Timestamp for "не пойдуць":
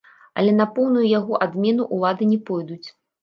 2.33-2.87